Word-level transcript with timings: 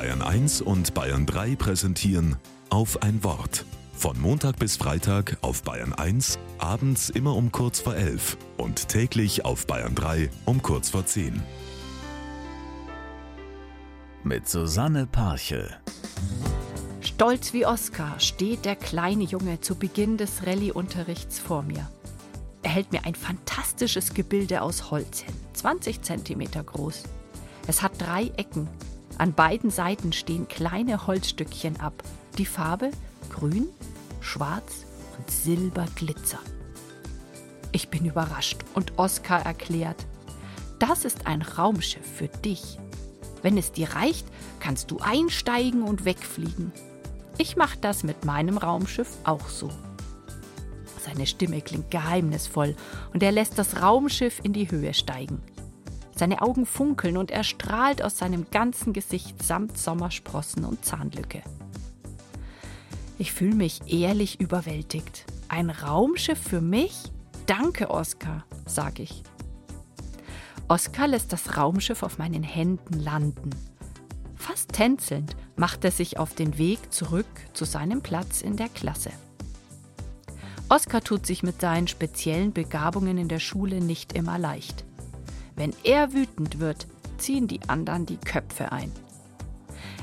Bayern 0.00 0.22
1 0.22 0.62
und 0.62 0.94
Bayern 0.94 1.26
3 1.26 1.56
präsentieren 1.56 2.36
auf 2.70 3.02
ein 3.02 3.22
Wort. 3.22 3.66
Von 3.92 4.18
Montag 4.18 4.58
bis 4.58 4.78
Freitag 4.78 5.36
auf 5.42 5.62
Bayern 5.62 5.92
1, 5.92 6.38
abends 6.56 7.10
immer 7.10 7.36
um 7.36 7.52
kurz 7.52 7.80
vor 7.80 7.94
11 7.94 8.38
und 8.56 8.88
täglich 8.88 9.44
auf 9.44 9.66
Bayern 9.66 9.94
3 9.94 10.30
um 10.46 10.62
kurz 10.62 10.88
vor 10.88 11.04
10. 11.04 11.42
Mit 14.24 14.48
Susanne 14.48 15.06
Parche. 15.06 15.68
Stolz 17.02 17.52
wie 17.52 17.66
Oskar 17.66 18.18
steht 18.20 18.64
der 18.64 18.76
kleine 18.76 19.24
Junge 19.24 19.60
zu 19.60 19.74
Beginn 19.74 20.16
des 20.16 20.46
Rallye-Unterrichts 20.46 21.38
vor 21.38 21.60
mir. 21.60 21.90
Er 22.62 22.70
hält 22.70 22.90
mir 22.90 23.04
ein 23.04 23.14
fantastisches 23.14 24.14
Gebilde 24.14 24.62
aus 24.62 24.90
Holz 24.90 25.20
hin, 25.20 25.34
20 25.52 26.00
cm 26.00 26.64
groß. 26.64 27.02
Es 27.66 27.82
hat 27.82 27.92
drei 27.98 28.32
Ecken. 28.38 28.66
An 29.20 29.34
beiden 29.34 29.68
Seiten 29.68 30.14
stehen 30.14 30.48
kleine 30.48 31.06
Holzstückchen 31.06 31.78
ab. 31.78 31.92
Die 32.38 32.46
Farbe 32.46 32.90
grün, 33.28 33.68
schwarz 34.22 34.86
und 35.18 35.30
silberglitzer. 35.30 36.38
Ich 37.70 37.90
bin 37.90 38.06
überrascht 38.06 38.64
und 38.72 38.98
Oskar 38.98 39.44
erklärt, 39.44 40.06
das 40.78 41.04
ist 41.04 41.26
ein 41.26 41.42
Raumschiff 41.42 42.06
für 42.16 42.28
dich. 42.28 42.78
Wenn 43.42 43.58
es 43.58 43.72
dir 43.72 43.90
reicht, 43.90 44.26
kannst 44.58 44.90
du 44.90 45.00
einsteigen 45.00 45.82
und 45.82 46.06
wegfliegen. 46.06 46.72
Ich 47.36 47.56
mache 47.56 47.76
das 47.78 48.04
mit 48.04 48.24
meinem 48.24 48.56
Raumschiff 48.56 49.18
auch 49.24 49.48
so. 49.50 49.68
Seine 51.04 51.26
Stimme 51.26 51.60
klingt 51.60 51.90
geheimnisvoll 51.90 52.74
und 53.12 53.22
er 53.22 53.32
lässt 53.32 53.58
das 53.58 53.82
Raumschiff 53.82 54.40
in 54.42 54.54
die 54.54 54.70
Höhe 54.70 54.94
steigen. 54.94 55.42
Seine 56.20 56.42
Augen 56.42 56.66
funkeln 56.66 57.16
und 57.16 57.30
er 57.30 57.44
strahlt 57.44 58.02
aus 58.02 58.18
seinem 58.18 58.50
ganzen 58.50 58.92
Gesicht 58.92 59.42
samt 59.42 59.78
Sommersprossen 59.78 60.66
und 60.66 60.84
Zahnlücke. 60.84 61.42
Ich 63.16 63.32
fühle 63.32 63.54
mich 63.54 63.80
ehrlich 63.86 64.38
überwältigt. 64.38 65.24
Ein 65.48 65.70
Raumschiff 65.70 66.38
für 66.38 66.60
mich? 66.60 67.10
Danke, 67.46 67.88
Oskar, 67.88 68.44
sage 68.66 69.04
ich. 69.04 69.22
Oskar 70.68 71.08
lässt 71.08 71.32
das 71.32 71.56
Raumschiff 71.56 72.02
auf 72.02 72.18
meinen 72.18 72.42
Händen 72.42 73.00
landen. 73.00 73.48
Fast 74.36 74.74
tänzelnd 74.74 75.36
macht 75.56 75.86
er 75.86 75.90
sich 75.90 76.18
auf 76.18 76.34
den 76.34 76.58
Weg 76.58 76.92
zurück 76.92 77.24
zu 77.54 77.64
seinem 77.64 78.02
Platz 78.02 78.42
in 78.42 78.58
der 78.58 78.68
Klasse. 78.68 79.10
Oskar 80.68 81.00
tut 81.00 81.24
sich 81.24 81.42
mit 81.42 81.62
seinen 81.62 81.88
speziellen 81.88 82.52
Begabungen 82.52 83.16
in 83.16 83.28
der 83.28 83.40
Schule 83.40 83.80
nicht 83.80 84.12
immer 84.12 84.38
leicht. 84.38 84.84
Wenn 85.60 85.74
er 85.84 86.14
wütend 86.14 86.58
wird, 86.58 86.86
ziehen 87.18 87.46
die 87.46 87.60
anderen 87.68 88.06
die 88.06 88.16
Köpfe 88.16 88.72
ein. 88.72 88.90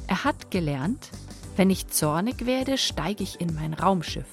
Er 0.06 0.24
hat 0.24 0.52
gelernt, 0.52 1.10
wenn 1.56 1.72
ich 1.72 1.88
zornig 1.88 2.46
werde, 2.46 2.78
steige 2.78 3.24
ich 3.24 3.42
in 3.42 3.56
mein 3.56 3.74
Raumschiff. 3.74 4.28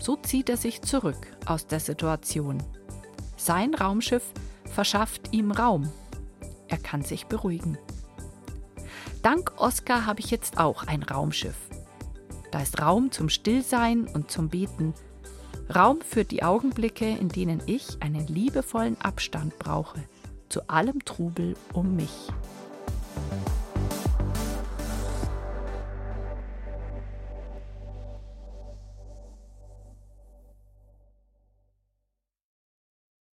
So 0.00 0.16
zieht 0.16 0.48
er 0.48 0.56
sich 0.56 0.80
zurück 0.80 1.26
aus 1.44 1.66
der 1.66 1.78
Situation. 1.78 2.62
Sein 3.36 3.74
Raumschiff 3.74 4.22
verschafft 4.64 5.34
ihm 5.34 5.50
Raum. 5.50 5.92
Er 6.68 6.78
kann 6.78 7.02
sich 7.02 7.26
beruhigen. 7.26 7.76
Dank 9.20 9.60
Oskar 9.60 10.06
habe 10.06 10.20
ich 10.20 10.30
jetzt 10.30 10.56
auch 10.56 10.84
ein 10.86 11.02
Raumschiff. 11.02 11.68
Da 12.50 12.62
ist 12.62 12.80
Raum 12.80 13.12
zum 13.12 13.28
Stillsein 13.28 14.06
und 14.06 14.30
zum 14.30 14.48
Beten. 14.48 14.94
Raum 15.74 16.00
für 16.00 16.24
die 16.24 16.42
Augenblicke, 16.42 17.10
in 17.10 17.28
denen 17.28 17.60
ich 17.66 18.00
einen 18.00 18.26
liebevollen 18.26 18.98
Abstand 19.02 19.58
brauche 19.58 20.00
zu 20.48 20.68
allem 20.68 21.04
Trubel 21.04 21.56
um 21.72 21.96
mich. 21.96 22.28